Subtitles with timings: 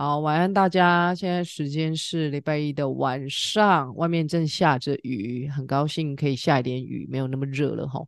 [0.00, 1.12] 好，晚安大家。
[1.12, 8.00] 现在时间是礼拜一的晚上，外面正下着雨，很高兴可以下一点雨，没有那么热了哈。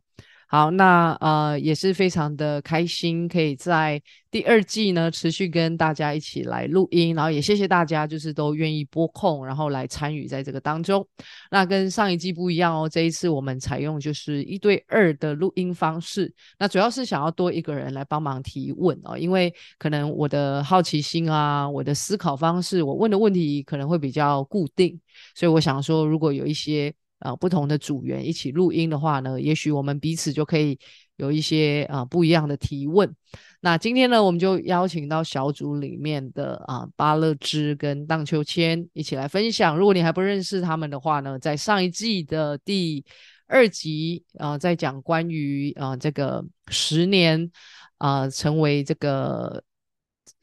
[0.51, 11.07] 好，那呃也是非常的开心，可以在第二季呢持续跟大家一起来录音，然后也谢谢大家，就是都愿意拨空，然后来参与在这个当中。
[11.51, 24.99] 那跟上一季不一样哦，这一次我们采用就是一对二的录音方式，那主要是想要多一个人来帮忙提问哦，因为可能我的好奇心啊，我的思考方式，我问的问题可能会比较固定，
[25.33, 26.93] 所以我想说，如果有一些。
[27.21, 30.77] 啊，不同的组员一起录音的话呢，也许我们彼此就可以
[31.17, 33.15] 有一些啊不一样的提问。
[33.61, 39.77] 那今天呢，我们就邀请到小组里面的啊巴乐之跟荡秋千一起来分享。
[39.77, 43.05] 如果你还不认识他们的话呢，在上一季的第
[43.45, 47.51] 二集啊，在讲关于啊这个十年
[47.99, 49.63] 啊成为这个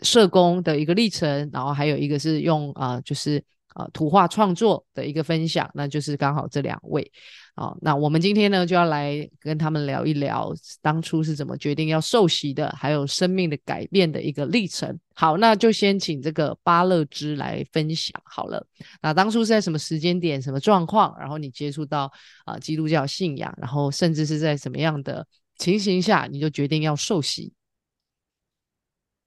[0.03, 3.43] 社工的一个历程，然后还有一个是用啊就是。
[3.79, 7.09] 啊，图画创作的一个分享，那就是刚好这两位
[7.55, 7.73] 啊。
[7.81, 14.99] 那我们今天呢，就要来跟他们聊一聊当初是怎么决定要受洗的，还有生命的改变的一个历程。
[15.15, 18.67] 好，那就先请这个巴勒之来分享好了。
[19.01, 22.13] 那当初是在什么时间点、什么状况，然后你接触到
[22.45, 25.25] 啊基督教信仰，然后甚至是在什么样的
[25.57, 27.53] 情形下，你就决定要受洗？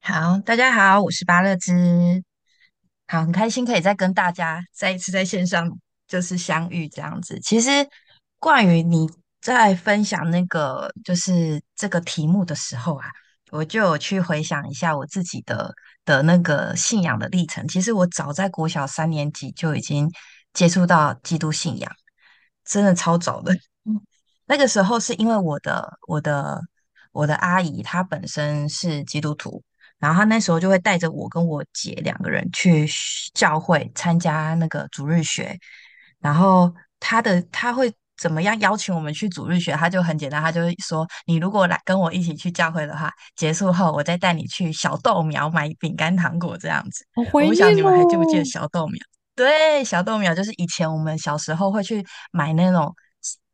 [0.02, 2.23] 好，大家好，我是巴勒之。
[3.12, 5.70] 好，很开心可以再跟大家再一次在线上
[6.08, 7.38] 就是相遇这样子。
[7.42, 7.86] 其实，
[8.40, 9.06] 关于你
[9.42, 13.06] 在分享那个就是这个题目的时候啊，
[13.52, 15.73] 我就有去回想一下我自己的
[16.06, 17.67] 的那个信仰的历程。
[17.67, 20.09] 其实我早在国小三年级就已经
[20.54, 21.92] 接触到基督信仰，
[22.64, 23.54] 真的超早的。
[24.48, 26.62] 那个时候是因为我的我的
[27.12, 29.62] 我的阿姨她本身是基督徒。
[30.02, 32.89] 然后他那时候就会带着我跟我姐两个人去
[33.35, 35.55] 教会参加那个主日学，
[36.19, 39.73] 然后他的他会怎么样邀请我们去主日学？
[39.73, 48.99] 他就很简单，他就会说：“你如果来跟我一起去教会的话，结束后我再带你去小豆苗买饼干糖果这样子。”我不晓得你们还记不记得小豆苗？
[49.36, 52.92] 对，小豆苗就是以前我们小时候会去买那种。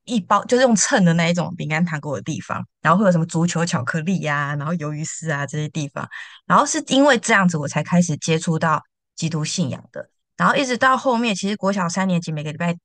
[0.08, 6.08] 一包就是用称的那一种饼干糖果的地方，然后会有什么足球巧克力呀，然后鱿鱼丝啊这些地方，
[6.46, 8.82] 然后是因为这样子我才开始接触到
[9.16, 12.76] 基督信仰的，然后一直到后面，其实国小三年级每个礼拜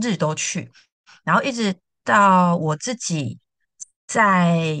[0.00, 0.70] 日都去，
[1.24, 1.74] 然后一直
[2.04, 3.38] 到我自己
[4.06, 4.78] 在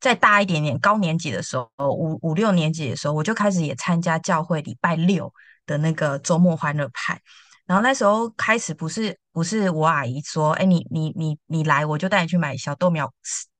[0.00, 5.32] 再大一点点高年级的时候，五五六年级的时候，我就开始也参加教会礼拜六
[5.66, 7.20] 的那个周末欢乐派。
[7.66, 13.12] 然后那时候开始不是不是我阿姨说，哎，你你你你来，我就带你去买小豆苗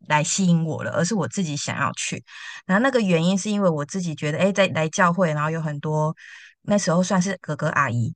[0.07, 2.25] 来吸引我了，而是我自己想要去。
[2.65, 6.15] 然后那个原因是因为我自己觉得，哎，在来教会，然后有很多
[6.63, 8.15] 那时候算是哥哥阿姨、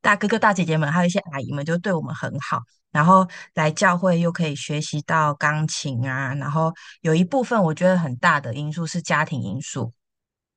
[0.00, 2.62] 大哥哥大姐姐们，还有一些阿姨们，就对我们很好。
[2.90, 9.92] 然后来教会又可以学习到钢琴啊，然后有一部分我觉得很大的因素是家庭因素，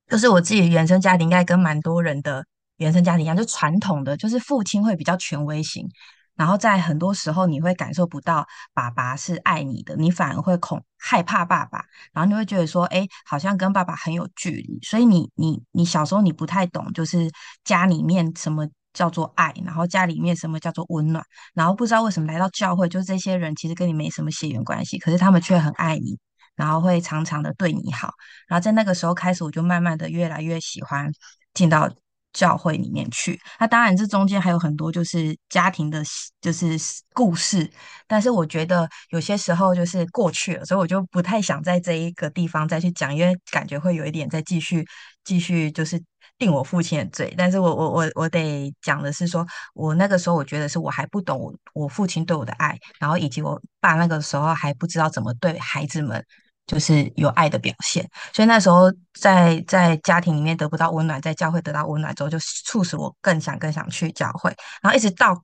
[0.08, 2.46] 就是我自己原生家庭应该跟蛮多人的。
[2.76, 5.88] 原生家庭一样，就传统的，就是父亲会比较权威型，
[6.34, 17.30] 然后在很多时候你会感受不到爸爸是爱你的，你反而会恐害怕爸爸，然后你会觉得说，哎，好像跟爸爸很有距离，所以你你你小时候你不太懂，就是
[17.62, 21.24] 家里面什么叫做爱，然后家里面什么叫做温暖，
[21.54, 26.18] 然后不知道为什么来到教会，就是这些人其实跟你没什么血缘关系，可是他们却很爱你，
[26.56, 28.12] 然后会常常的对你好，
[28.48, 31.12] 然后在那个时候开始，我就慢慢的越来越喜欢
[31.52, 31.88] 进到。
[32.34, 36.02] 教会里面去，那当然这中间还有很多就是家庭的，
[36.40, 36.76] 就是
[37.14, 37.70] 故事。
[38.06, 44.84] 但是我觉得有些时候就是过去了，所以我就不太想在这一个地方再去讲，因为感觉会有一点再继续
[45.24, 45.98] 继续就是
[46.36, 47.32] 定我父亲的罪。
[47.38, 56.22] 但是我我我我得讲的是说，我那个时候我觉得是我还不懂我我父亲对我的爱，然后以及我爸那个时候还不知道怎么对孩子们。
[56.66, 64.54] 就是有爱的表现，所以那时候在在家庭里面得不到温暖，在教会得到温暖之后，就促使我更想更想去教会。
[64.82, 65.40] 然后一直到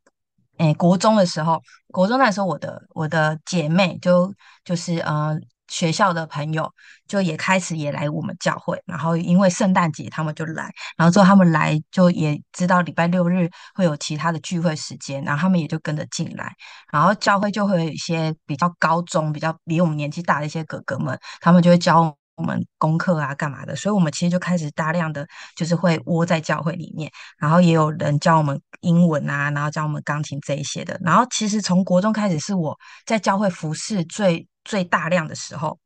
[0.59, 4.33] 诶国中的时候，国中那时候我的我的姐妹就
[4.65, 5.43] 就是嗯。
[5.71, 6.71] 学校的朋友
[7.09, 16.53] 就也开始也来我们教会，然后因为圣诞节他们就来，然后之后他们来就也知道礼拜六日会有其他的聚会时间，然后他们也就跟着进来，
[16.93, 32.77] 然后教会就会有一些比较高中、比较比我们年纪大的一些哥哥们，他们就会教我我们功课啊、干嘛的，所以我们其实就开始大量的就是会窝在教会里面，然后也有人教我们英文啊，然后教我们钢琴这一些的，然后其实从国中开始是我
[33.07, 34.47] 在教会服侍最。
[34.63, 35.81] 最大量的时候，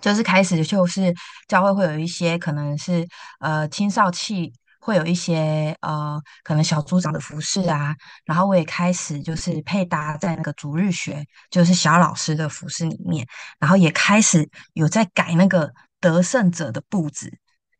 [0.00, 1.12] 就是开始就是
[1.48, 3.04] 教会会有一些可能是
[3.40, 7.94] 呃青少期会有一些呃可能小组长的服饰啊，
[8.24, 13.26] 然后我也开始就是配搭在那个逐日学就是小老师的服饰里面，
[13.58, 15.70] 然后也开始有在改那个
[16.00, 17.32] 得胜者的布置，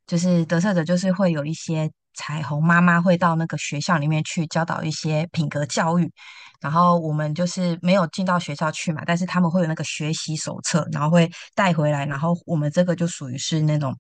[0.06, 6.12] 就是得胜者就是会有一些彩虹妈妈会到那个学校里面去教导一些品格教育。
[6.60, 13.96] 然后我们就是没有进到学校去嘛，但是他们会有那个学习手册，然后会带回来，然后我们这个就属于是那种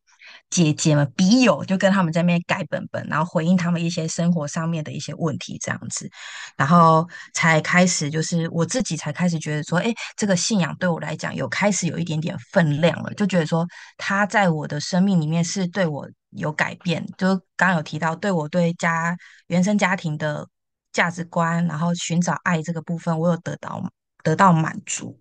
[0.50, 6.10] 姐姐们笔友，就跟他们在那边改本本，然后回应他们一些生活上面的一些问题这样子，
[6.56, 13.66] 然后才开始就是我自己才开始觉得说，哎，这个信仰对我来讲有开始有一点点分量了，就觉得说
[13.96, 19.16] 他在我的生命里面是对我有改变，就刚刚有提到对我对家
[19.48, 20.46] 原生家庭的。
[20.90, 23.80] 价值观，然后寻找爱这个部分，我有得到
[24.24, 25.16] 得到满足，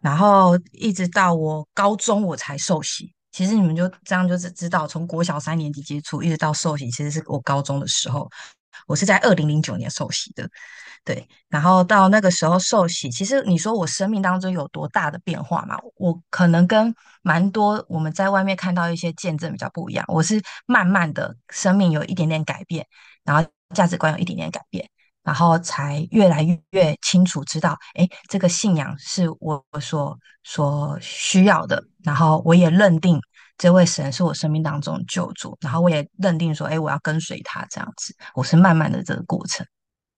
[0.00, 3.12] 然后一直到我高中我才受洗。
[3.30, 8.28] 其实你们就这样就是知道，从国小三年级接触，一直到受洗，其实是我高中的时候，
[8.86, 10.48] 我是在二零零九年受洗的。
[11.04, 15.76] 对，然后到那个时候受洗，其实你说我生命当中有多大的变化嘛？
[15.96, 20.04] 我可能跟蛮多我们在外面看到一些见证比较不一样。
[20.08, 22.86] 我是慢慢的生命有一点点改变，
[23.24, 24.88] 然后价值观有一点点改变。
[25.28, 31.84] 然后才越来越清楚知道，哎，这个信仰是我所所需要的。
[32.02, 33.20] 然后我也认定
[33.58, 35.54] 这位神是我生命当中救主。
[35.60, 38.14] 然后我也认定说，哎，我要跟随他这样子。
[38.34, 39.66] 我是慢慢的这个过程。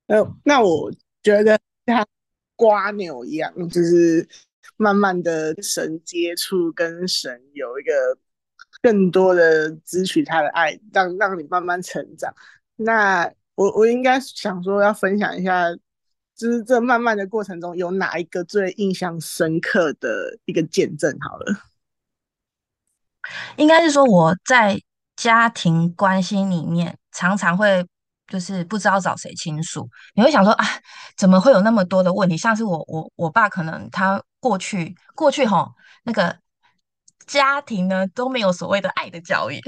[0.06, 0.92] 呃，那我
[1.24, 2.06] 觉得像
[2.54, 4.28] 瓜牛一样，就是
[4.76, 7.92] 慢慢的神接触，跟神有一个
[8.80, 12.32] 更多的支取他的爱，让让你慢慢成长。
[12.76, 13.28] 那。
[13.60, 15.70] 我我应该想说要分享一下，
[16.34, 21.14] 就是这慢慢的过程中有哪一个最印象深刻的一个见证？
[21.20, 21.54] 好了，
[23.58, 24.80] 应该是说我在
[25.14, 27.86] 家庭关系里面常常会
[28.28, 30.64] 就是不知道找谁倾诉，你会想说啊，
[31.18, 32.38] 怎么会有那么多的问题？
[32.38, 35.70] 像是我我我爸可能他过去过去哈
[36.04, 36.34] 那个
[37.26, 39.60] 家庭呢都没有所谓的爱的教育。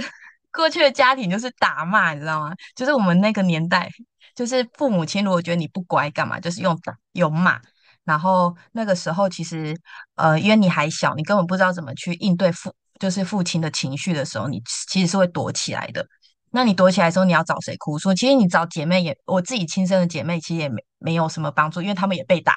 [0.53, 2.55] 过去的家庭就是打骂，你知道吗？
[2.77, 3.89] 就是我们那个年代，
[4.35, 6.39] 就是父母亲如果觉得你不乖，干嘛？
[6.39, 7.61] 就是用打、用骂。
[8.05, 9.77] 然后那个时候，其实
[10.17, 14.61] 呃，因为你还小，你根本不知道怎么去应对父，就是父亲的情绪的时候，你
[14.91, 16.07] 其实是会躲起来的。
[16.51, 18.13] 那你躲起来的时候，你要找谁哭诉？
[18.13, 22.57] 其实你找姐妹也，我自己亲生的姐妹，其实也没没有什么帮助，因为他们也被打。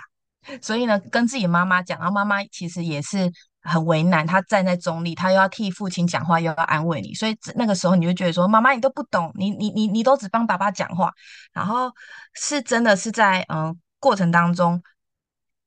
[0.61, 3.31] 所以呢，跟自己妈妈讲，然后妈妈其实也是。
[3.67, 11.11] 很为难，他站在中立，他又要替父亲讲话，又要安慰你，所以那个时候你就觉得说，妈妈你都不懂，你你你你都只帮爸爸讲话，
[11.51, 11.91] 然后
[12.35, 14.81] 是真的是在嗯过程当中，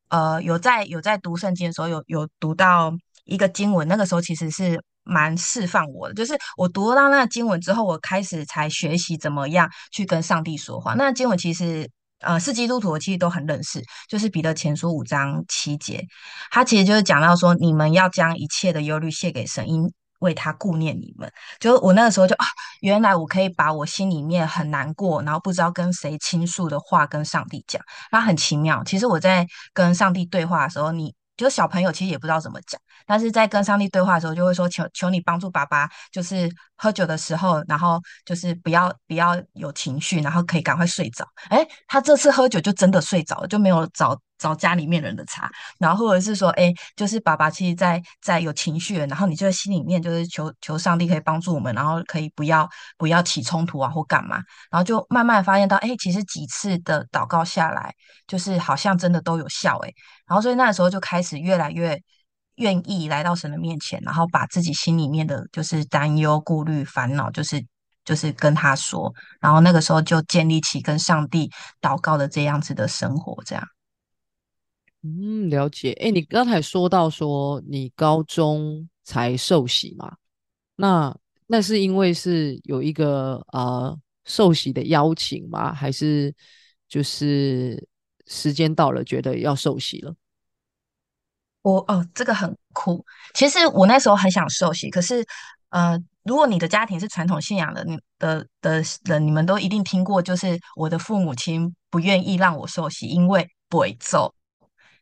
[0.09, 2.93] 呃有在有在读圣经的时候，有有读到
[3.25, 10.95] 一个经文，那个时候其实是蛮释放我的，就是我读到那个经文之后，我开始才学习怎么样去跟上帝说话。
[10.95, 11.91] 那经文其实。
[12.21, 16.05] 呃，是基督徒，其实都很认识，就是彼得前书五章七节，
[16.51, 21.33] 他其实就是讲到说，你们要将一切的忧虑卸给神，因为他顾念你们。
[21.61, 22.47] 就我那个时候就啊，
[22.81, 28.83] 原来我可以把我心里面很难过，然后不知道跟谁倾诉的话跟上帝讲，那很奇妙。
[28.85, 31.15] 其实我在跟上帝对话的时候，你。
[31.39, 41.27] 就小朋友其实也不知道怎么讲，但是在跟上帝对话的时候，就会说求求你帮助爸爸，就是喝酒的时候，然后就是不要不要有情绪，然后可以赶快睡着。
[41.49, 44.17] 哎，他这次喝酒就真的睡着了，就没有找。
[44.39, 45.51] 找家里面人的茬，
[45.81, 54.37] 然后或者是说，哎，就是爸爸其实在在有情绪，然后你就在心里面就是求求上帝可以帮助我们，然后可以不要不要起冲突啊或干嘛，
[54.71, 57.93] 然后就慢慢发现到，哎，其实几次的祷告下来，
[58.29, 59.93] 就是好像真的都有效，哎，
[60.29, 62.01] 然后所以那时候就开始越来越
[62.59, 67.65] 愿意来到神的面前，然后把自己心里面的就是担忧、顾虑、烦恼，就是
[68.05, 71.51] 就是跟他说，然后那个时候就建立起跟上帝
[71.81, 73.65] 祷告的这样子的生活，这样。
[75.03, 75.93] 嗯，了解。
[76.01, 80.17] 哎，你刚才说到说你高中才受洗嘛？
[80.75, 85.73] 那那是因为是有一个呃受洗的邀请吗？
[85.73, 86.35] 还是
[86.89, 87.87] 就是
[88.27, 90.15] 时间到了，觉得要受洗了？
[91.63, 93.05] 我哦，这个很酷。
[93.35, 95.25] 其实我那时候很想受洗，可是
[95.71, 103.95] 呃，如果你的家庭是传统信仰的，你的的人，你们都一定听过，就是我的父母亲不愿意让我受洗，因为不会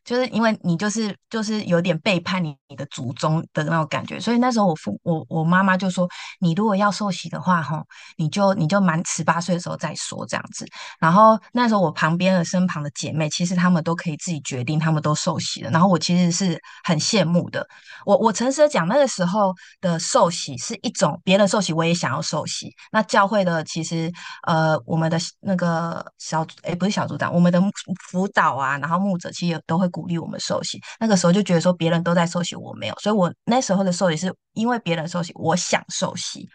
[0.07, 6.07] 就是因为你就是就是有点背叛你你的祖宗的那种感觉，所以那时候我父我我妈妈就说，
[6.39, 7.83] 你如果要受洗的话，哈，
[8.15, 10.65] 你就你就满十八岁的时候再说这样子。
[10.97, 15.69] 然后那时候我旁边的身旁的姐妹，其实她们都可以自己决定，她们都受洗了。
[15.71, 17.67] 然后我其实是很羡慕的。
[18.05, 22.73] 我我诚实的讲，那个时候的受洗是一种别人受洗，我也想要受洗。
[22.93, 24.09] 那教会的其实
[24.47, 27.61] 呃，我们的那个小组诶不是小组长，我们的
[28.09, 29.85] 辅导啊，然后牧者其实也都会。
[29.97, 36.47] 鼓励我们受洗，那个时候就觉得说别人都在受洗，我没有，所以我那时候的受洗是因为别人受洗，我想受洗。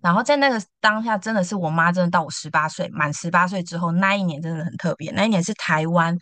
[0.00, 6.16] 然后在那个当下，真的是我妈真的到我十八岁满十八岁之后，那一年真的很特别，那一年是台湾。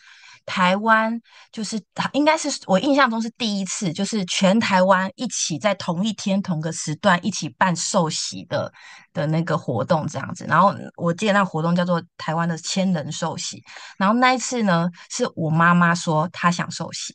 [0.49, 1.21] 台湾
[1.52, 1.78] 就是
[2.14, 8.73] 应该是我印象中是第一次，就是全台湾一起在同一天同个时段一起办寿喜的
[9.12, 10.47] 的那个活动这样子。
[10.49, 13.62] 然后我记得那活动叫做台湾的千人寿喜。
[13.99, 17.14] 然后那一次呢，是我妈妈说她想寿喜，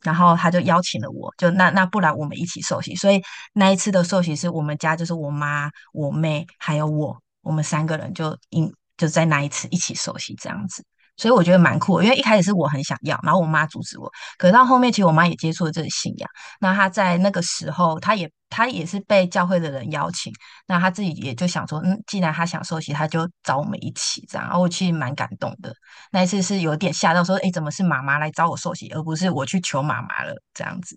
[0.00, 2.94] 然后她就邀请了我，就那那不然我们一起寿喜。
[2.96, 3.22] 所以
[3.52, 10.82] 那一次的寿喜是我们家就是我妈、我妹还有我，我们三个人就应就在那一次一起寿喜这样子。
[11.18, 14.10] 所以我觉得蛮酷，因为一开始是我很想要，然后我妈阻止我。
[14.38, 16.30] 可到后面，其实我妈也接触了这个信仰。
[16.60, 20.32] 那她在那个时候，她也她也是被教会的人邀请，
[20.66, 24.46] 那她自己也就想说，嗯，既然她想受洗，她就找我们一起这样。
[24.46, 25.74] 然后我其实蛮感动的。
[26.12, 30.96] 那一次是有点吓到，说，哎，怎么是妈妈来找我受洗，而不是我去求妈妈了这样子。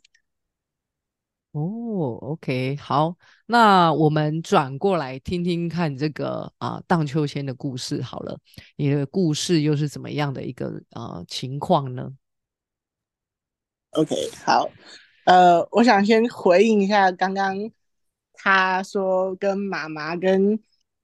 [1.51, 3.13] 哦，OK，好，
[3.45, 8.39] 那我们转过来听听看这个啊荡秋千的故事好了，
[8.77, 12.09] 你的故事又是怎么样的一个呃情况呢
[13.91, 14.15] ？OK，
[14.45, 14.69] 好，
[15.25, 17.57] 呃，我想先回应一下刚刚
[18.33, 20.57] 他说跟妈妈跟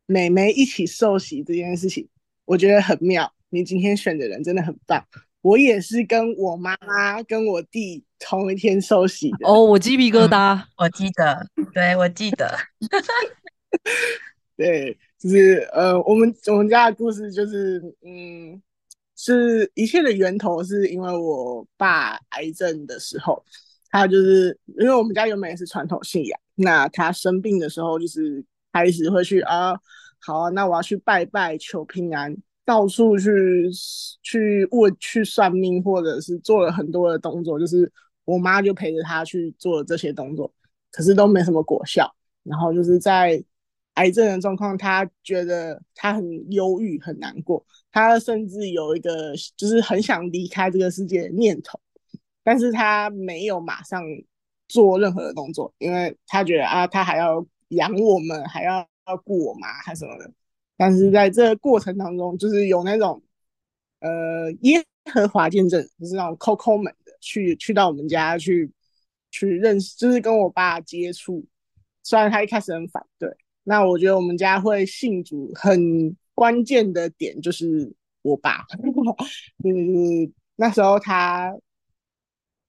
[0.05, 2.07] 妹妹一起受洗这件事情，
[2.45, 5.05] 我觉得很妙，你今天选的人真的很棒。
[5.41, 12.57] 我也是跟我妈妈跟我弟同一天受洗的哦，我鸡皮疙瘩，我记得，对我记得，
[14.57, 18.61] 对，就是呃，我们我们家的故事就是，嗯，
[19.15, 23.43] 是一切的源头是因为我爸癌症的时候，
[23.89, 28.43] 他就是因为我们家原本也是传统信仰，那他生病的时候就是
[28.73, 29.79] 开始会去啊，
[30.19, 32.35] 好啊，那我要去拜拜求平安。
[32.65, 33.31] 到处去
[34.21, 37.89] 去问、去算命，或者是做了很多的动作，就是
[38.27, 40.51] 我妈就陪着他去做这些动作，
[40.91, 42.13] 可是都没什么果效。
[42.43, 43.41] 然后就是在
[43.93, 51.79] 癌症的状况，他觉得他很忧郁、很难过，他甚至有一个就是很想离开这个世界的念头，
[52.43, 54.03] 但是他没有马上
[54.67, 60.29] 做任何的动作，因为他觉得啊，他还要养我们，还要要顾我妈，还什么的。
[60.75, 63.21] 但是在这个过程当中，就是有那种，
[63.99, 68.71] 呃，耶和华见证，就是那种抠抠门，去去到我们家去
[69.31, 71.45] 去认识，就是跟我爸接触。
[72.03, 73.29] 虽然他一开始很反对，
[73.63, 78.65] 那我觉得我们家会信主很关键的点就是我爸，
[79.63, 81.53] 就 是那时候他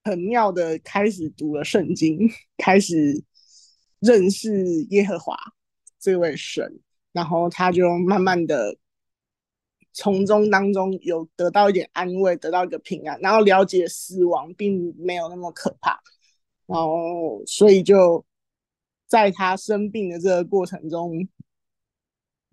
[0.04, 3.22] 很妙的开始读了圣经，开始
[4.00, 5.36] 认识耶和华
[5.98, 6.80] 这位神。
[7.10, 8.76] 然后他就慢慢的
[9.92, 15.98] 从中当中有得到一点安慰，得到一个平安，然后了解死亡并没有那么可怕，
[16.66, 18.24] 然后所以就
[19.06, 21.26] 在他生病的这个过程中，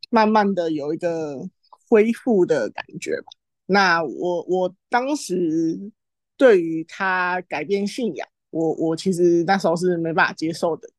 [0.10, 1.48] 慢慢的有一个
[1.90, 3.28] 恢复的感觉吧。
[3.68, 5.92] 那我我当时
[6.38, 10.90] 对于他改变信仰，我我其实那时候是没办法接受的。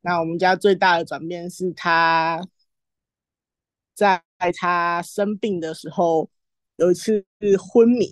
[0.00, 2.40] 那我们家最大的转变是他。
[3.98, 4.22] 在
[4.54, 6.30] 他生病的时候，
[6.76, 7.24] 有一次
[7.58, 8.06] 昏迷，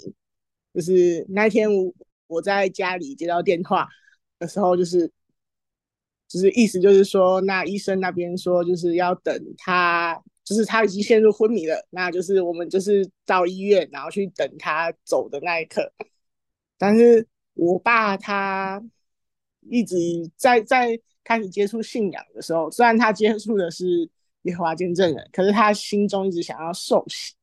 [0.74, 1.94] 就是那天我
[2.26, 3.88] 我在家里接到电话
[4.40, 5.08] 的时候，就是
[6.26, 15.92] 就是意思就是说，那医生那边说就是要等他，就是他已经陷入昏迷了，那就是我们就是到医院，然后去等他走的那一刻。
[16.76, 17.24] 但是
[17.54, 18.82] 我爸他
[19.70, 19.96] 一直
[20.36, 24.10] 在在开始接触信仰的时候，虽然他接触的是。
[24.46, 27.34] 耶和华见证人，可是他心中一直想要受洗，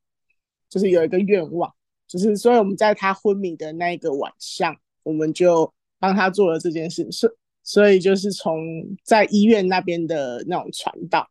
[0.70, 1.74] 就是有一个愿望，
[2.08, 7.30] 就是所以我们在他昏迷的那一个晚上，我们就帮他做了这件事，所
[7.62, 8.58] 所以就是从
[9.04, 11.30] 在医院那边的那种传道，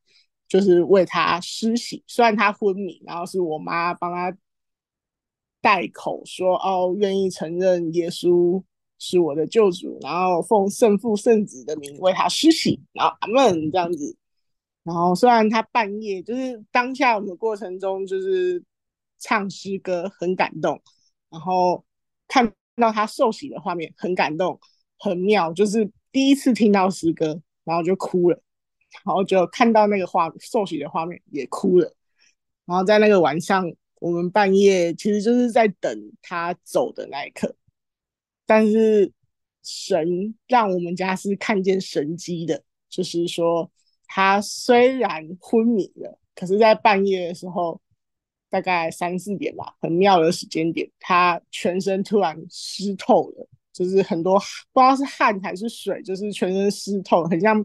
[0.48, 2.04] 就是为他施洗。
[2.06, 4.36] 虽然他昏迷，然后是我妈帮他
[5.60, 8.62] 代口说：“哦，愿意承认耶稣
[8.98, 14.16] 是我的救主，然后奉圣父圣子的名为他施洗，然后阿门这样子。”
[14.84, 18.62] 然后虽然他半夜就是当下我们过程中就是
[19.18, 20.82] 唱诗歌很感动，
[21.30, 21.84] 然后
[22.26, 24.58] 看到他受洗的画面，很感动，
[24.98, 28.42] 很妙，就是第一次听到诗歌，然后就哭了，
[29.04, 31.94] 然后就看到那个画受洗的画面也哭了，
[32.64, 33.64] 然后在那个晚上，
[34.00, 37.54] 我们半夜其实就是在等他走的那一刻，
[38.44, 39.12] 但是
[39.62, 43.70] 神让我们家是看见神迹的，就是说
[44.14, 47.80] 他虽然昏迷了，可是在半夜的时候。
[48.52, 54.38] 大概三四点吧，很妙的时间点，他全身突然湿透了，就是很多
[54.74, 57.64] 不知道是汗还是水，就是全身湿透，很像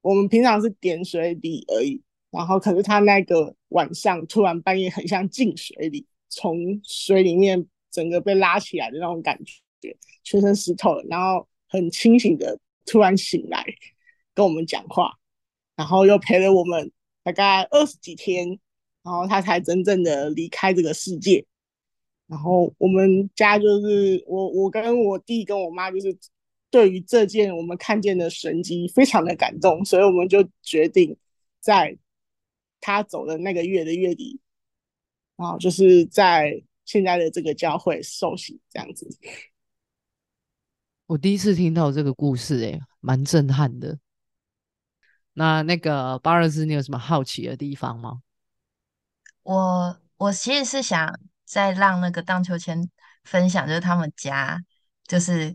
[0.00, 2.00] 我们平常是点水里而已，
[2.30, 9.36] 然后可是他那个晚上突然半夜很像进水里，从水里面整个被拉起来的那种感
[9.80, 13.64] 觉，全身湿透了，然后很清醒的突然醒来
[14.32, 15.18] 跟我们讲话，
[15.76, 16.90] 然后又陪了我们
[17.22, 18.58] 大概二十几天。
[19.02, 21.44] 然后他才真正的离开这个世界。
[22.26, 26.16] 然后我们家就是我，我跟我弟跟我妈就是
[26.70, 31.14] 对于这件我们看见的神迹非常的感动，所以我们就决定
[31.60, 31.98] 在
[32.80, 34.40] 他走的那个月的月底，
[35.36, 39.06] 然后就是在现在的这个教会受洗这样子。
[41.04, 43.98] 我第一次听到这个故事，哎，蛮震撼的。
[45.34, 48.20] 那那个巴尔斯，你有什么好奇的地方吗？
[49.42, 52.88] 我我其实是想再让那个荡秋千
[53.24, 54.58] 分享，就是他们家，
[55.06, 55.54] 就是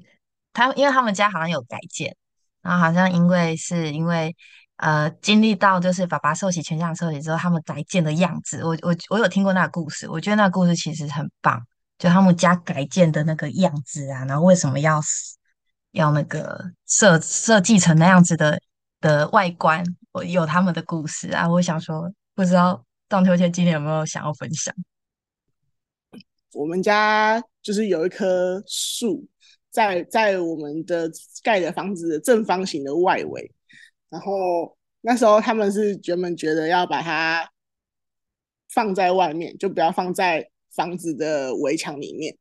[0.53, 2.15] 他，因为他们家好像有改建，
[2.62, 4.36] 然后好像因为是因为
[4.75, 11.65] 呃经历到就是爸爸受洗全家受洗之后，他们改建的样子，我我我有听过那个故事，我觉得那个故事其实很棒，
[11.98, 15.01] 就他们家改建的那个样子啊，然后为什么要
[15.91, 18.62] 要那个设设计成那样子的
[19.01, 22.86] 的外观，我有他们的故事啊，我想说不知道。
[23.08, 24.72] 荡秋千今天有没有想要分享？
[26.53, 29.27] 我们家就是有一棵树，
[29.72, 31.10] 在在我们的
[31.41, 33.51] 盖的房子的正方形的外围，
[34.10, 37.50] 然后那时候他们是原本觉得要把它
[38.72, 42.38] 放在外面，就不要放在房子的围墙里面。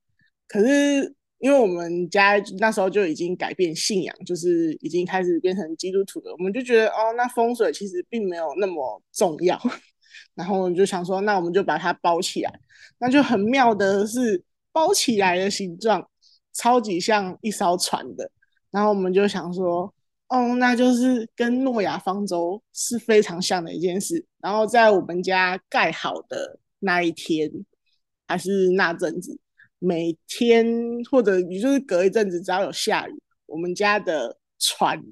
[0.46, 9.60] 可是因为我们家那时候就已经改变信仰，就是已经开始变成基督徒了，我们就觉得哦，那风水其实并没有那么重要。
[10.34, 12.60] 然后我们就想说，那我们就把它包起来。
[12.98, 16.08] 那就很妙的是，包起来的形状
[16.52, 18.30] 超级像一艘船的。
[18.70, 19.92] 然后我们就想说，
[20.28, 24.24] 哦，那就是跟诺亚方舟是非常像的一件事。
[24.40, 27.50] 然后在我们家盖好的那一天，
[28.26, 29.38] 还是那阵子，
[29.78, 30.66] 每天
[31.10, 35.02] 或者也就是隔一阵子，只要有下雨，我们家的船。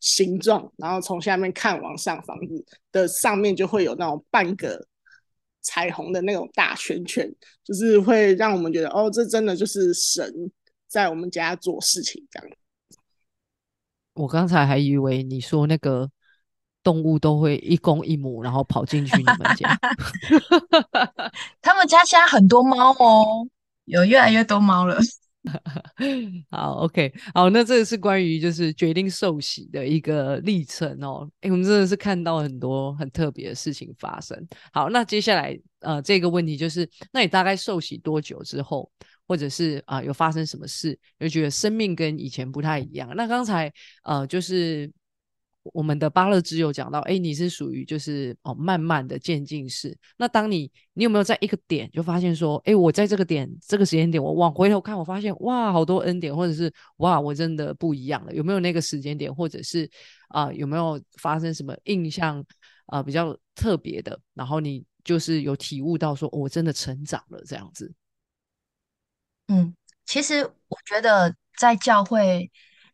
[0.00, 4.86] 形状，然后从下面看往上，房子的上面就会有那种半个
[5.60, 7.28] 彩虹的那种大圈圈，
[7.64, 10.32] 就是会让我们觉得，哦，这真的就是神
[10.86, 12.48] 在我们家做事情这样。
[14.14, 16.08] 我刚才还以为你说那个
[16.84, 19.76] 动物都会一公一母，然后跑进去你们家。
[21.60, 23.48] 他们家现在很多猫哦，
[23.88, 24.98] 有越来越多猫了。
[26.50, 31.26] 好，OK，好，那这个是关于就是决定受洗的一个历程哦。
[31.40, 34.36] 哎，我们真的是看到很多很特别的事情发生。
[34.72, 38.90] 好，那接下来呃这个问题就是，那你大概受洗多久之后，
[39.26, 43.10] 或者是啊有发生什么事，就觉得生命跟以前不太一样？
[43.16, 43.72] 那刚才
[44.02, 44.90] 呃就是。
[45.64, 49.94] 我们的巴勒之有讲到，哎，你是属于就是哦，慢慢的渐进式。
[50.16, 58.32] 那当你你有没有在一个点就发现说，哎，我在这个点这个时间点，我往回头看，我发现哇，好多恩典，或者是哇，我真的不一样了。
[58.32, 59.88] 有没有那个时间点，或者是
[60.28, 62.42] 啊，有没有发生什么印象
[62.86, 64.18] 啊比较特别的？
[64.32, 67.92] 然后你就是有体悟到说，我真的成长了这样子。
[69.48, 69.74] 嗯，
[70.06, 72.50] 其实我觉得在教会。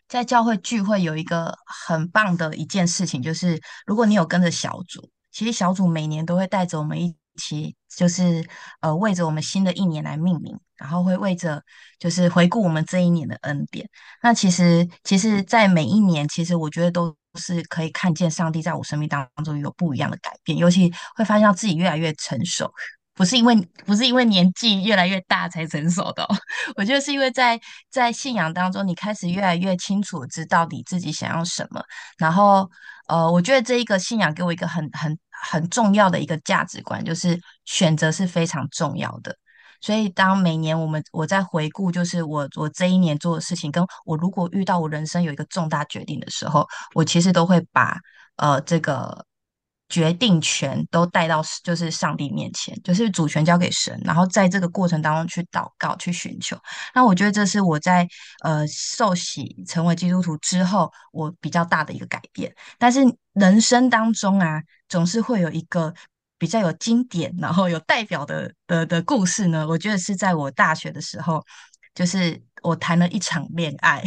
[0.08, 8.46] 在教会聚会有一个很棒的一件事情，就是如果你有跟着小组，其实小组每年都会带着我们一起，就是
[8.80, 11.62] 呃为着我们新的一年来命名，然后会为着
[11.98, 13.88] 就是回顾我们这一年的恩典。
[14.22, 22.72] 那其实其实，在每一年，其实我觉得都是可以看见上帝在我生命当中有不一样的改变，尤其会发现自己越来越成熟。
[23.14, 23.54] 不是因为
[23.86, 26.26] 不是因为年纪越来越大才成熟的，
[26.76, 31.80] 我觉得是因为在在信仰当中，你开始越来越清楚知道你自己想要什么。
[32.18, 32.68] 然后，
[33.08, 39.36] 呃，我觉得这一个信仰给我一个很很很重要的一个价值观，就是选择是非常重要的。
[39.80, 47.96] 所以，当每年我们我在回顾，就是我我这一年做的事情，跟我如果遇到我人生有一个重大决定的时候，我其实都会把
[48.36, 49.24] 呃这个。
[49.94, 56.58] 决定权都带到就是上帝面前，就是主权交给神，然后在这个过程当中去祷告、去寻求。
[56.92, 58.04] 那我觉得这是我在
[58.42, 62.52] 呃受洗成为基督徒之后，我比较大的一个改变。
[62.76, 63.02] 但是
[63.34, 65.94] 人生当中啊，总是会有一个
[66.38, 69.64] 比较有经典，然后有代表的的的故事呢。
[69.68, 71.40] 我觉得是在我大学的时候，
[71.94, 74.02] 就是我谈了一场恋爱。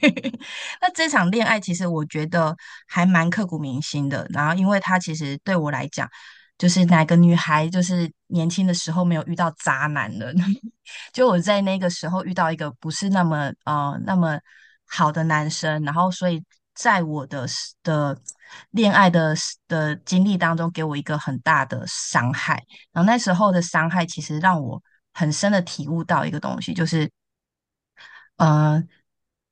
[0.80, 2.56] 那这场恋爱其实我觉得
[2.86, 4.26] 还蛮刻骨铭心的。
[4.30, 6.08] 然后，因为他其实对我来讲，
[6.56, 10.32] 就是哪个女孩就是年轻的时候没有遇到渣男的？
[11.12, 14.38] 就我在那个时候遇到一个不是那么呃那么
[14.86, 16.42] 好的男生，然后所以
[16.74, 17.46] 在我的
[17.82, 18.18] 的
[18.70, 19.34] 恋爱的
[19.66, 22.62] 的经历当中，给我一个很大的伤害。
[22.92, 24.82] 然后那时候的伤害其实让我
[25.12, 27.10] 很深的体悟到一个东西，就是
[28.36, 28.82] 呃。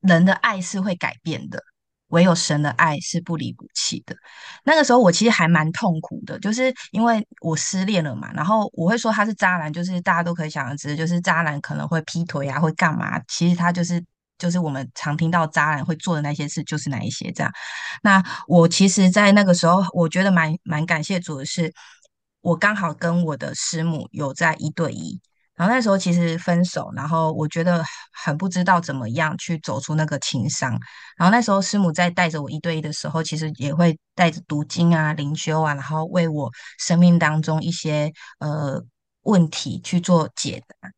[0.01, 1.61] 人的爱是会改变的，
[2.07, 4.15] 唯有神的爱是不离不弃的。
[4.63, 8.31] 那个时候我其实还蛮痛苦的，就是因为我失恋了嘛。
[8.33, 13.19] 然后我会说他是渣男，就是大家都可以想而知，就是渣男可能会劈腿啊，会干嘛？
[13.27, 14.03] 其实他就是
[14.37, 17.51] 就是我们常听到渣男会做的那些事，就是那一些这样。
[18.03, 21.73] 那我其实，在那个时候，我觉得蛮蛮感谢主的是，
[22.41, 25.19] 我刚好跟我的师母有在一对一。
[25.57, 30.71] 然后那时候其实分手，然后我觉得很不知道怎么样去走出那个情伤。
[31.17, 38.79] 然后那时候师母在带着我一对一的时候，其实也会带着读经啊、灵修啊，然后为我生命当中一些呃
[39.23, 40.91] 问题去做解答。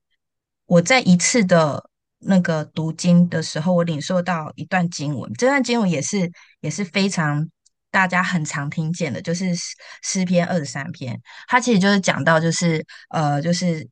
[0.66, 7.50] 我在一次的那个读经的时候，我领受到一段经文，这段经文也是也是非常
[7.92, 9.56] 大家很常听见的，就是
[10.04, 11.18] 诗篇二十三篇，
[11.48, 13.88] 它其实就是讲到就是呃就是。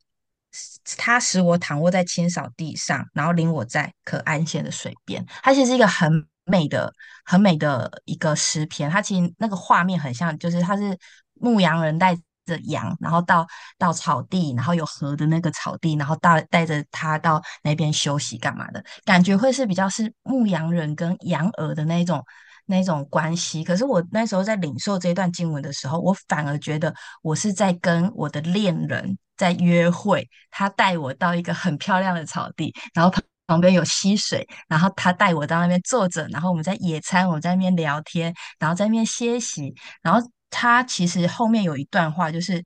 [0.98, 5.26] 它使我躺卧在清扫地上，然后领我在可安歇的水边。
[5.43, 6.93] 它其实是一个很美的、
[7.26, 8.89] 很美的一个诗篇。
[8.89, 10.98] 它其实那个画面很像，就是它是
[11.34, 12.15] 牧羊人带
[12.46, 13.46] 着羊，然后到
[13.78, 18.82] 到草地，然后有河的那个草地，然后到带着他到那边休息干嘛的？
[19.04, 22.24] 感觉会是比较是牧羊人跟羊儿的那种
[22.65, 23.63] 那种关系。
[23.65, 29.17] 可是我那时候在领受这段经文的时候，我反而觉得我是在跟我的恋人。
[29.38, 39.73] 在约会，他带我到一个很漂亮的草地，然后旁旁边有溪水，然后他带我到那边坐着，然后我们在野餐，我们在那边聊天，然后在那边歇息。
[40.02, 40.19] 然后
[40.50, 42.62] 他其实后面有一段话，就是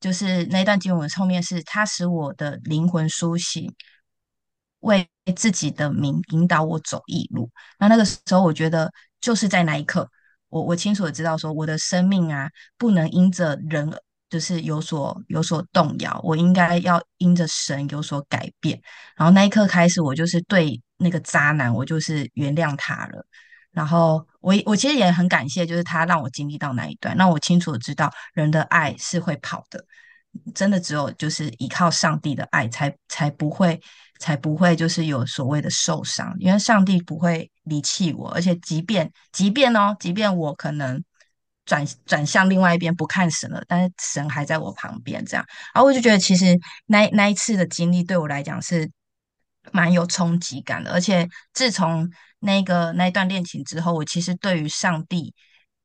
[0.00, 3.72] 就是那一段经文后面是他使我的灵魂苏醒，
[4.80, 7.50] 为自己的名引导我走义路。
[7.78, 10.10] 那那个时候，我觉得就是在那一刻，
[10.48, 12.48] 我我清楚的知道说，我的生命啊，
[12.78, 13.92] 不能因着人。
[14.28, 18.80] 就是有所有所动摇，我应该要因着神有所改变。
[19.16, 23.24] 然后那一刻开始，我就是对那个渣男，我就是原谅他了。
[23.70, 29.84] 然后我我其实也很感谢，就是他让我经历到那一段，让我清楚的知道人的爱是会跑的，
[30.54, 33.80] 真的只有就是依靠上帝的爱，才才不会
[34.18, 41.04] 才不会就是有所谓的受伤，因为上帝不会离弃我，而且即便即便哦，即便我可能。
[41.66, 48.90] 转转向另外一边不看神了，但是神还在我旁边，这样，然后我就觉得其实那那一次的经历对我来讲是
[49.72, 55.34] 蛮有冲击感的，而且自从那个那一段恋情之后，我其实对于上帝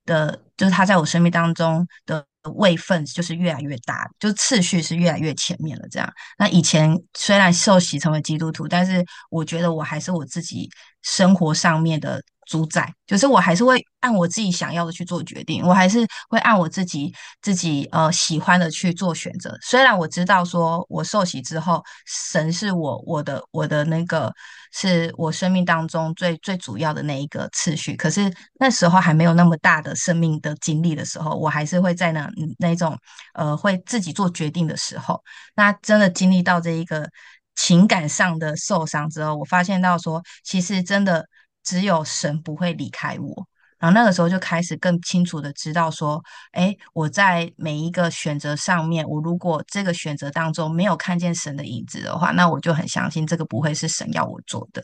[0.06, 2.26] 的，就是他在我生命当中的
[2.56, 5.88] 位份就是越来越大，就次序是越来越前面了。
[5.90, 10.70] 这样，那以前虽然受洗成为基督徒，但是我觉得我还是我自己
[11.02, 12.22] 生活上面的。
[12.48, 19.58] 主宰就是我，还是会按我自己想要的去做决定，我还是会按我自己自己呃喜欢的去做选择。
[19.62, 24.34] 虽然我知道说我受洗之后，神是我我的我的那个
[24.72, 32.98] 是我生命当中最最主要的那一个次序，可是那时候还没有那么大的生命的经历的时候，我还是会在那那种
[33.34, 35.22] 呃会自己做决定的时候，
[35.56, 37.10] 那真的经历到这一个
[37.56, 41.28] 情感上的受伤之后，我发现到说其实真的。
[41.64, 43.48] 只有神不会离开我，
[43.82, 54.84] 然后那个时候就开始更清楚的知道说，哎，我在每一个选择上面，我如果这个选择当中没有看见神的影子的话，那我就很相信这个不会是神要我做的。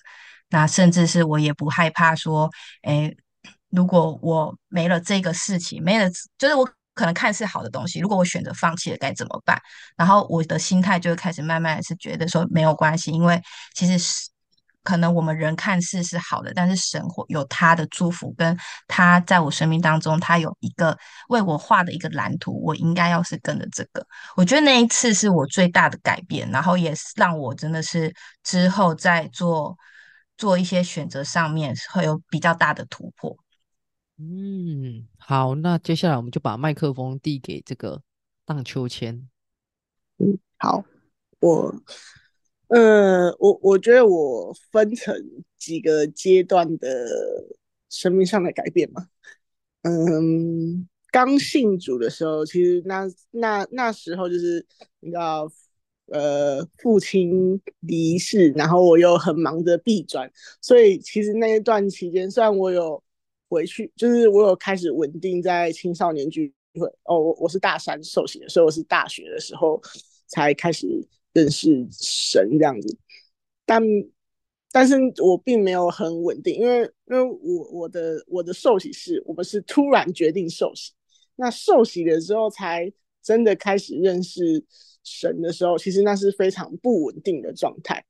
[0.49, 2.49] 那甚至是我也不害怕说，
[2.81, 3.13] 哎，
[3.69, 9.61] 如果我没了这个事情，没了，就是我可能看似好的东西，如果我选择放弃了，该怎么办？
[9.95, 13.39] 然后我的心态就会开始慢慢是觉得说没有关系，因为
[13.75, 14.27] 其实是。
[14.87, 20.97] 可能我们人看似是好的，但是神会有他的祝福，跟他在我生命当中，他有一个
[21.27, 24.07] 为我画的一个蓝图，我应该要是跟着这个。
[24.37, 29.77] 我觉得那一次是我最大的改变，然后也是让我真的是之后在做
[30.37, 33.35] 做一些选择上面会有比较大的突破。
[34.17, 38.01] 嗯，好，那接下来我们就把麦克风递给这个
[38.45, 39.27] 荡秋千。
[40.17, 40.81] 嗯，好，
[41.41, 41.75] 我，
[42.67, 45.15] 呃，我我觉得我分成
[45.57, 47.07] 几个阶段的
[47.89, 49.07] 生命上的改变嘛。
[49.83, 54.65] 嗯，刚信主的时候，其实那那那时候就是
[54.99, 55.49] 你知道，
[56.07, 60.29] 呃，父亲离世，然后我又很忙着闭专，
[60.61, 63.01] 所以其实那一段期间，虽然我有
[63.47, 66.85] 回去，就是我有开始稳定在青少年聚会。
[67.05, 69.81] 哦，我我是大三受洗的，所以我是大学的时候
[70.27, 70.85] 才开始
[71.37, 72.97] 认识神这样子，
[73.65, 73.81] 但。
[74.69, 80.91] 但是我并没有很稳定，因为因为我我的我的受洗是，我们是突然决定受洗，
[81.37, 82.91] 那受洗的时候才
[83.23, 84.63] 真的开始认识
[85.03, 88.05] 神的时候，其实那是非常不稳定的状态，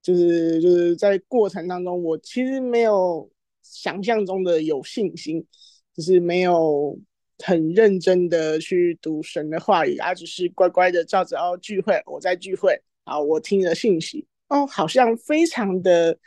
[0.00, 3.28] 就是就是在过程当中，我其实没有
[3.60, 5.44] 想象中的有信心，
[5.92, 6.96] 就是没有
[7.38, 14.26] 很认真的去读神的话语，而只是乖乖的照着哦聚会，我在聚会啊，我听了信息。
[14.48, 16.18] 哦，好像非常的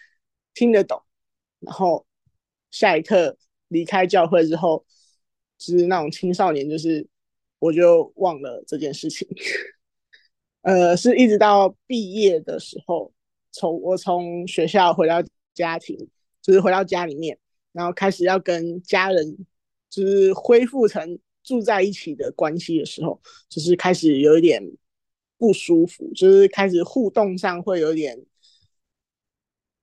[0.53, 1.01] 听得懂，
[1.59, 2.05] 然后
[2.71, 4.83] 下一刻离开教会之后，
[5.57, 7.07] 就是那种青少年，就是
[7.59, 9.27] 我就忘了这件事情。
[10.61, 13.13] 呃，是一直到毕业的时候，
[13.51, 15.95] 从我从学校回到家庭，
[16.41, 17.37] 就是回到家里面，
[17.71, 19.37] 然后开始要跟家人，
[19.89, 23.19] 就是恢复成住在一起的关系的时候，
[23.49, 24.63] 就是开始有一点。
[25.39, 28.19] 不舒服，就是开始互动上会有点，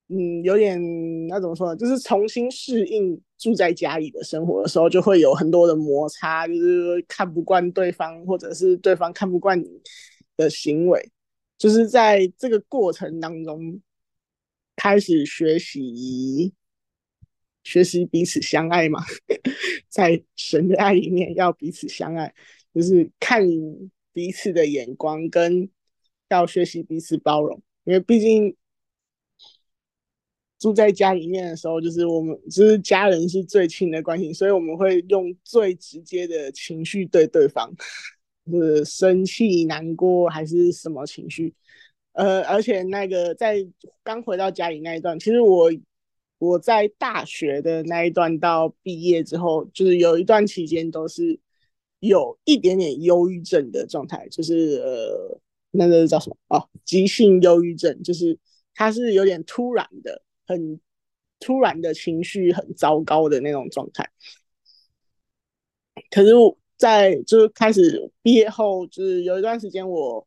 [0.08, 1.76] 嗯，有点那怎么说呢？
[1.76, 9.80] 就是重新适应住在家里的生活的时候，就会有很多的摩擦，就是看不惯对方，或者是对方看不惯你
[10.36, 11.08] 的行为，
[11.56, 13.80] 就是在这个过程当中
[14.74, 16.52] 开始学习
[17.64, 19.02] 学习彼此相爱嘛，
[19.90, 22.32] 在神的爱里面要彼此相爱，
[22.72, 23.44] 就是看。
[24.14, 25.68] 彼此的眼光跟
[26.28, 28.54] 要学习彼此包容，因为毕竟
[30.56, 37.74] 住在家里面的时候，就是我们就是家人是最亲的关系，所以我们会用最直接的情绪对对方，
[38.46, 41.52] 是生气、难过还是什么情绪。
[42.12, 43.66] 呃，而且那个在
[44.04, 45.72] 刚回到家里那一段，其实我
[46.38, 51.40] 我在大学的那一段到毕业之后，就是有一段期间都是。
[52.00, 58.38] 有一点点忧郁症的状态，就是呃，那个叫什么哦，急性忧郁症，就是
[58.74, 60.78] 他是有点突然的，很
[61.40, 64.06] 突然的情绪很糟糕的那种状态。
[66.10, 66.32] 可是，
[66.76, 70.26] 在就是开始毕业后，就是有一段时间，我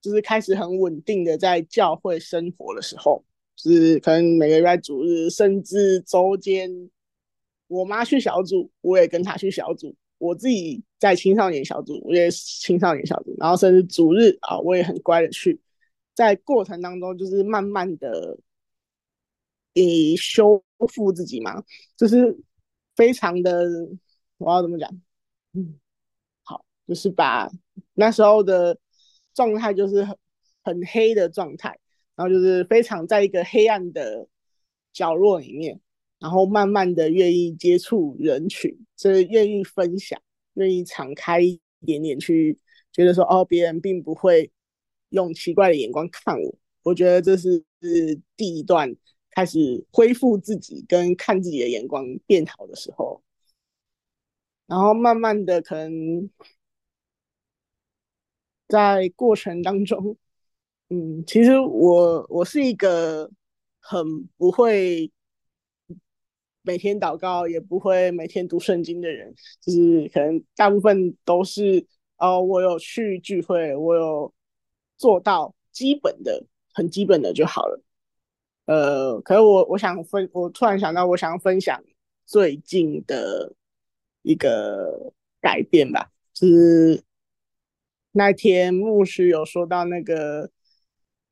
[0.00, 3.24] 就是开始很稳定的在教会生活的时候，
[3.56, 6.90] 是可能每个月主日，甚至周间。
[7.68, 9.96] 我妈去小组，我也跟她去小组。
[10.18, 13.34] 我自己在青少年小组，我也青少年小组。
[13.38, 15.60] 然后甚至主日啊，我也很乖的去。
[16.14, 18.38] 在过程当中，就是慢慢的
[19.72, 20.62] 以修
[20.94, 21.62] 复自己嘛，
[21.96, 22.38] 就是
[22.94, 23.66] 非常的，
[24.38, 24.88] 我要怎么讲？
[25.54, 25.78] 嗯，
[26.44, 27.50] 好，就是把
[27.94, 28.78] 那时候的
[29.34, 30.16] 状态，就是很
[30.62, 31.78] 很黑的状态，
[32.16, 34.26] 然后就是非常在一个黑暗的
[34.92, 35.80] 角落里面。
[36.18, 40.18] 然后慢慢的愿意接触人群，所以愿意分享，
[40.54, 42.58] 愿意敞开一点点去，
[42.90, 44.50] 觉得说哦，别人并不会
[45.10, 46.58] 用奇怪的眼光看我。
[46.82, 47.62] 我觉得这是
[48.34, 48.96] 第一段
[49.30, 53.22] 开始恢复自己跟看自己的眼光变好的时候。
[54.66, 56.30] 然后慢慢的，可能
[58.68, 60.16] 在过程当中，
[60.88, 63.30] 嗯，其实我我是一个
[63.80, 65.10] 很不会。
[66.68, 74.34] 每天祷告也不会每天读圣经的人，就是可能大部分都是哦，我有去聚会，我有
[74.96, 76.44] 做到基本的、
[76.74, 77.80] 很基本的就好了。
[78.64, 81.80] 呃，可是我我想分，我突然想到，我想分享
[82.24, 83.54] 最近的
[84.22, 87.00] 一个改变吧，就是
[88.10, 90.50] 那天牧师有说到那个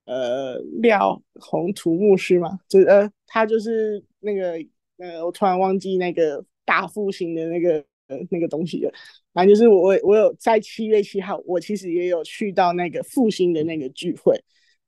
[0.05, 4.59] 呃廖宏图牧师嘛，就是呃他就是那个。
[4.97, 8.95] 呃，我突然忘记那个大复兴的那个呃那个东西了。
[9.33, 14.41] 反正就是我我有在七月七号，我其实也有去到那个复兴的那个聚会。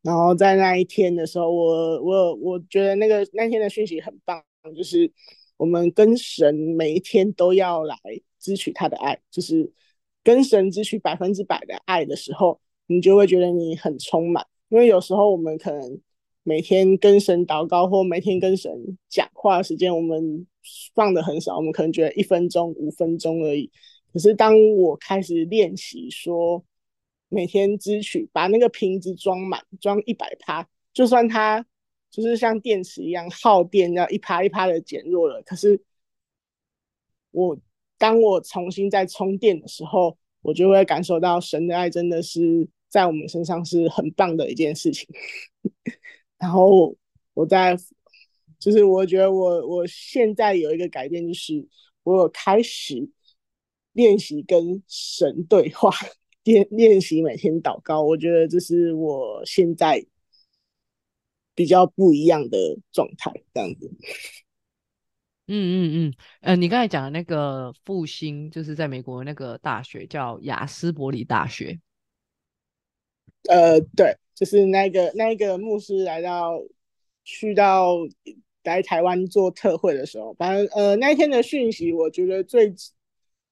[0.02, 4.40] 然后在那一天的时候，我我我觉得那个那天的讯息很棒，
[4.76, 5.10] 就是
[5.56, 7.96] 我们跟神每一天都要来
[8.38, 9.72] 支取他的爱，就是
[10.22, 14.46] 跟神支取百分之百的爱的时候，你就会觉得你很充满。
[14.68, 16.00] 因为有时候我们可能
[16.42, 20.46] 每天跟神祷告或每天跟神讲话的时间，我们
[20.94, 23.70] 放的很少，我们可能觉得一分钟、五分钟而已。
[24.12, 26.64] 可是当我开始练习说
[27.28, 31.64] 每天支取，把那个瓶子装满，装一百趴，就算它
[32.10, 35.42] 就是像电池一样耗电，要一趴一趴的减弱了。
[35.42, 35.80] 可是
[37.30, 37.58] 我
[37.98, 45.06] 当我重新再充电的时候，我就会感受到神的爱真的是在我们身上是很棒的一件事情。
[46.38, 46.96] 然后
[47.34, 47.76] 我在，
[48.58, 51.68] 就是我觉得我我现在有一个改变，就是
[52.04, 53.06] 我有开始
[53.92, 55.90] 练习跟神对话，
[56.44, 58.00] 练练习每天祷告。
[58.02, 60.02] 我觉得这是我现在
[61.54, 63.94] 比较不一样的状态，这样子。
[65.48, 71.78] 嗯嗯嗯，呃，你刚才讲的那个复兴，就是在美国那个大学叫雅斯伯里大学。
[73.48, 74.16] 呃，对。
[74.36, 76.62] 就是那个那个牧师来到
[77.24, 77.94] 去到
[78.64, 82.70] 来台湾做特会的时候，反正呃那一天的讯息，我觉得最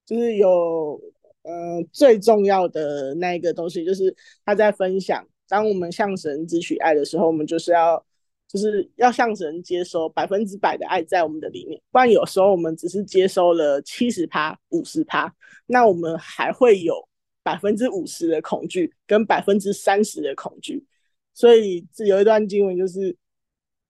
[0.05, 1.01] 就是有
[1.41, 8.05] 呃最重要的那一个东西，就是他在分享，当我们向神支取爱的时候，我们就是要
[8.47, 15.33] 就是要向神接收百分之百的爱在我们的里面，不然有时候我们只是接收了七十趴、五十趴，
[15.65, 17.09] 那我们还会有。
[17.45, 20.83] 百分之五十的恐惧跟百分之三十的恐惧，
[21.31, 23.15] 所以这有一段经文就是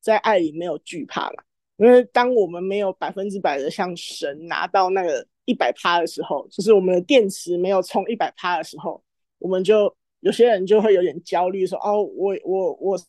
[0.02, 1.44] 在爱里没有惧怕嘛。
[1.78, 9.02] 因为当我们没有百分之百的向神拿到那个一百趴的时候，就是我们的电池没有充一百趴的时候，
[9.38, 13.00] 我们就有些人就会有点焦虑，说：“哦，我我我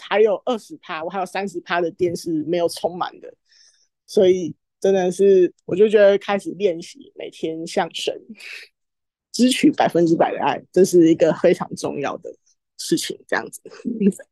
[0.00, 3.32] 还有二十趴，我还有三十趴的电是没有充满的。”
[4.06, 8.20] 所以真的是，我就觉得开始练习每天向神。
[9.32, 12.30] 支取百分之百的爱，这是一个非常重要的
[12.76, 13.18] 事情。
[13.26, 13.60] 这样子，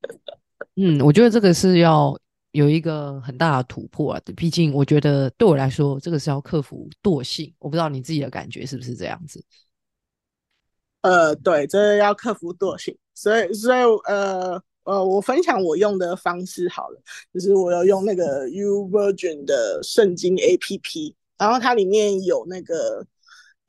[0.76, 2.14] 嗯，我觉得这个是要
[2.52, 4.20] 有一个很大的突破啊。
[4.36, 7.52] 毕竟，我觉得对我来说，这个是要克服惰性。
[7.58, 9.42] 我不知道你自己的感觉是不是这样子？
[11.00, 12.94] 呃，对，这要克服惰性。
[13.14, 17.00] 所以，所以，呃，呃，我分享我用的方式好了，
[17.32, 23.06] 就是我要用那个 U Virgin 的圣经 A P P，然后它里面有那个。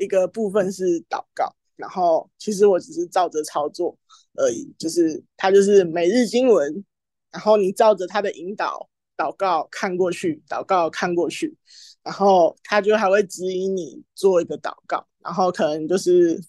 [0.01, 3.95] 一个部分是祷告，然后其实我只是照着操作
[4.33, 6.83] 而已，就是它就是每日经文，
[7.29, 11.55] 然后你照着它的引导祷告看过去，祷告看过去，
[12.01, 16.43] 然后它就还会指引你做一个祷告，然后可能就是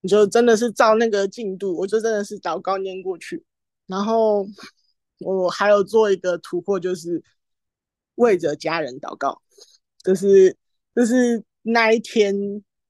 [0.00, 3.44] 你就真的是照那个进度，我就真的是祷告念过去，
[3.86, 4.46] 然后
[5.18, 7.22] 我还有做一个突破，就是
[8.14, 9.42] 为着家人祷告，
[10.02, 10.56] 就是
[10.94, 11.44] 就是。
[11.62, 12.34] 那一天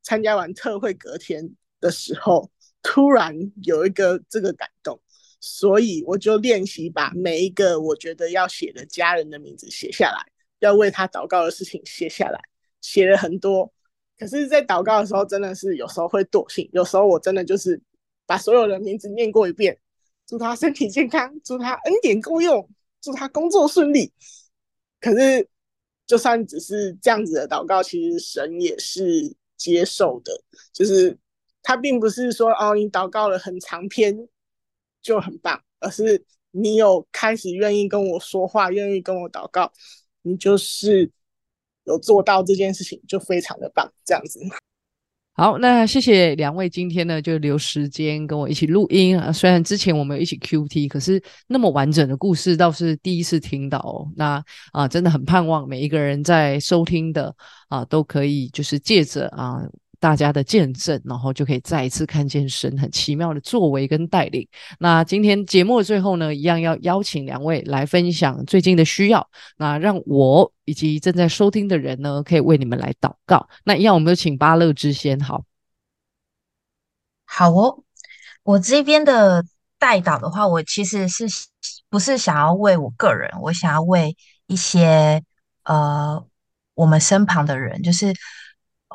[0.02, 2.50] 参加完特会，隔天的时候，
[2.82, 5.00] 突然有一个这个感动，
[5.40, 10.24] 所以我就练习把每一个我觉得要写的家人的名字写下来，
[10.60, 12.40] 要为他祷告的事情写下来，
[12.80, 13.72] 写了很多。
[14.16, 17.80] 可是，在祷告的时候，真的是有时候会惰性，有时候我真的就是
[18.24, 19.78] 把所有的名字念过一遍，
[20.26, 24.12] 祝他身体健康，祝他恩典够用，祝他工作顺利。
[25.00, 25.48] 可是。
[26.10, 30.42] 就算只是这样子的祷告，其实神也是接受的。
[30.72, 31.16] 就是
[31.62, 34.26] 他并不是说哦，你祷告了很长篇
[35.00, 39.72] 就很棒，而是你有开始愿意跟我说话，愿意跟我祷告，
[40.22, 41.08] 你就是
[41.84, 43.88] 有做到这件事情，就非常的棒。
[44.04, 44.40] 这样子。
[45.40, 49.32] 好，那谢谢两位今天呢，就留时间跟我一起录音啊。
[49.32, 54.06] 虽然之前我们一起 Q T，可是那么完整的故事倒是第一次听到哦。
[54.16, 57.34] 那啊，真的很盼望每一个人在收听的
[57.70, 59.62] 啊，都可以就是借着啊。
[60.00, 64.48] 大家的见证，然后就可以再一次看见神很奇妙的作为跟带领。
[64.78, 69.30] 那今天节目的最后呢，一样要邀请两位来分享最近的需要。
[69.58, 73.46] 那让我以及正在收听的人呢，可以为你们来祷告。
[73.62, 75.20] 那一样，我们就请巴乐之先。
[75.20, 75.44] 好，
[77.26, 77.84] 好哦。
[78.42, 79.44] 我这边的
[79.78, 81.26] 代祷的话，我其实是
[81.90, 85.22] 不是想要为我个人，我想要为一些
[85.64, 86.26] 呃
[86.72, 88.14] 我们身旁的人，就是。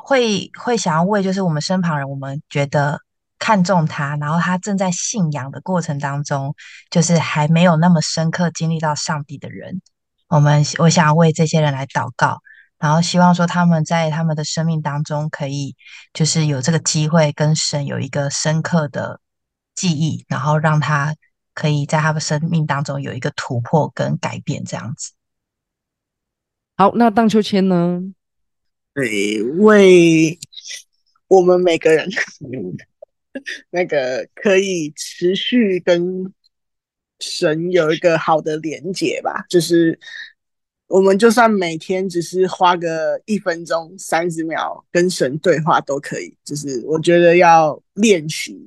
[0.06, 3.00] 会会想要为就是我们身旁人，我们觉得
[3.40, 6.54] 看重他，然后他正在信仰的过程当中，
[6.90, 9.82] 就是还没有那么深刻经历到上帝的人，
[10.28, 12.38] 我们我想要为这些人来祷告，
[12.78, 15.74] 然后希望说他们在他们的生命当中可以
[16.12, 19.18] 就是有这个机会跟神有一个深刻的
[19.74, 21.16] 记忆，然后让他
[21.52, 25.10] 可以在他的生命当中有一个突破跟改变这样子。
[26.76, 28.02] 好，那荡秋千呢？
[28.96, 30.38] 对，为
[31.28, 32.08] 我们每个人
[33.68, 36.32] 那个可以持续跟
[37.20, 39.98] 神有一个好的连接吧，就是
[40.86, 46.34] 我们就算每天只是花个一分钟、三十秒跟神对话都可以。
[46.42, 48.66] 就是我觉得要练习，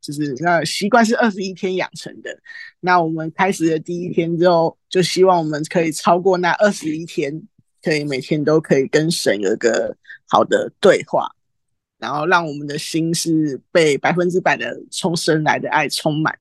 [0.00, 2.36] 就是那习惯是二十一天养成的。
[2.80, 7.40] 那我们开始的第一天之后，就希望我们可以超过那二十一天，
[7.82, 9.96] 可以每天都可以跟神有一个
[10.28, 11.28] 好的对话，
[11.98, 16.38] 然后让我们的心是被百分之百的从神来的爱充满。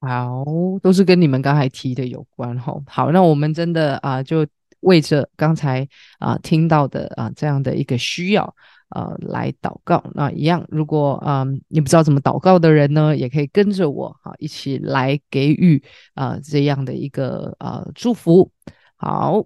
[0.00, 0.44] 好，
[0.82, 2.80] 都是跟你们刚才提的有关哈。
[2.86, 4.46] 好，那我们真的啊，就
[4.80, 5.88] 为着刚才
[6.18, 8.54] 啊听到的啊这样的一个需要
[8.90, 10.04] 啊来祷告。
[10.14, 15.82] 那一样，如果啊你不知道怎么祷告的人呢，也可以跟着我啊一起来给予
[16.14, 18.52] 啊这样的一个啊祝福。
[18.98, 19.44] 好，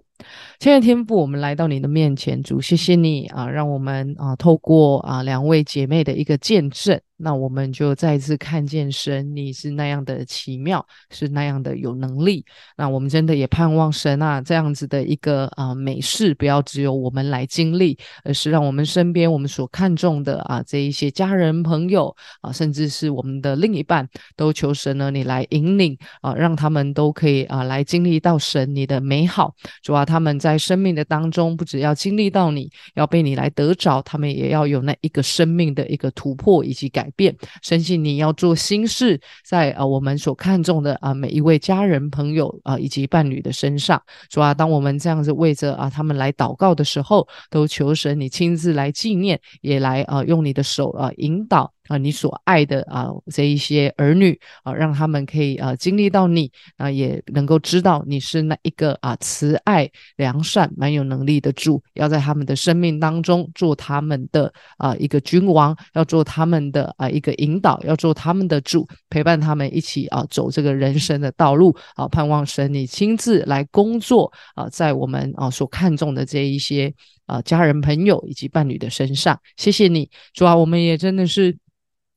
[0.59, 6.99] 亲爱的天父，我们来到你的面前，主，谢谢你啊，让我们啊透过啊两位姐妹的一个见证。
[7.23, 12.43] 那我们就再一次看见神，你是那样的奇妙，是那样的有能力。
[12.75, 29.53] 那我们真的也盼望神啊，这样子的一个啊美事，不要只有我们来经历，而是让我们身边我们所看重的啊这一些家人朋友啊，甚至是我们的另一半，都求神呢，你来引领啊，让他们都可以啊来经历到神你的美好。
[29.83, 37.07] 主啊他们在生命的当中，不只要经历到你，要被你来得着，他们也要有那一个生命的一个突破以及改。
[37.15, 51.71] 变，相信你要做心事，在啊我们所看重的啊每一位家人朋友啊以及伴侣的身上，主啊，当我们这样子为着啊他们来祷告的时候，都求神你亲自来纪念，也来啊用你的手啊引导。
[51.91, 76.93] 啊，你所爱的啊，这一些儿女啊，让他们可以啊经历到你啊，也能够知道你是那一个啊慈爱、良善、蛮有能力的主，要在他们的生命当中做他们的啊一个君王，要做他们的啊一个引导，要做他们的主，陪伴他们一起啊走这个人生的道路啊，盼望神你亲自来工作啊，在我们啊所看重的这一些
[77.25, 81.57] 啊家人朋友以及伴侣的身上，谢谢你，主啊，我们也真的是。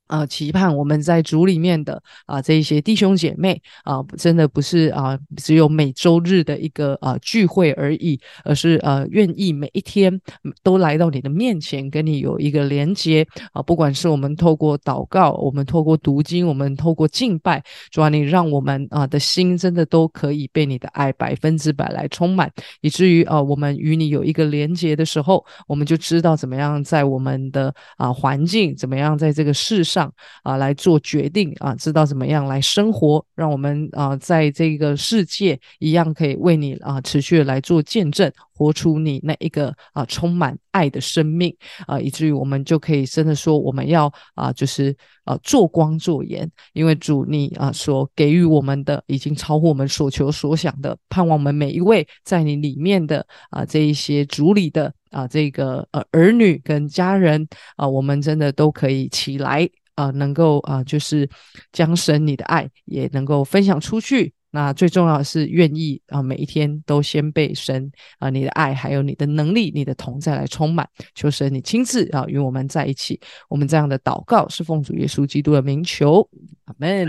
[0.07, 10.20] 啊，期盼我们在主里面的啊这一些弟兄姐妹啊，真的不是啊只有每周日的一个啊聚会而已，而是呃愿意每一天
[10.62, 13.62] 都来到你的面前，跟你有一个连接啊。
[13.62, 22.52] 不管是我们透过祷告，我们透过读经，我们透过敬拜，主啊，你让我们啊的心真的都可以被你的爱百分之百来充满，
[22.82, 30.12] 以至于啊我们与你有一个连接的时候，我们就知道怎么样在我们的啊环境，怎么样在这个世上上。
[30.42, 41.55] 啊来做决定啊，知道怎么样来生活，让我们啊在这个世界一样可以为你啊持续的来做见证，活出你那一个啊充满爱的生命
[41.86, 59.68] 啊，以至于我们就可以真的说，我们要啊就是啊做光做盐，因为主你啊所给予我们的已经超乎我们所求所想的，盼望我们每一位在你里面的啊这一些主里的啊这个呃儿女跟家人啊，我们真的都可以起来。
[59.95, 61.28] 啊，能够啊，就是
[61.72, 64.32] 将神你的爱也能够分享出去。
[64.51, 67.90] 那最重要的是愿意啊，每一天都先被神
[68.20, 70.88] 啊，你的爱还有你的能力、你的同在来充满。
[71.14, 73.18] 求神你亲自啊，与我们在一起。
[73.49, 76.28] 我们这样的祷告是奉主耶稣基督的名求，
[76.66, 77.09] 阿门。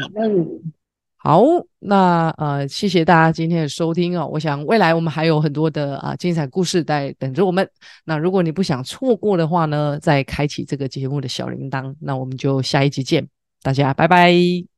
[1.25, 1.41] 好，
[1.79, 4.29] 那呃，谢谢大家今天的收听哦。
[4.31, 7.67] 我想未来我们还有很多的啊精彩故事在等着我们。
[8.03, 11.95] 那如果你不想错过的话呢，再开启这个节目的小铃铛。
[11.99, 13.27] 那我们就下一集见，
[13.63, 14.74] 大家拜拜。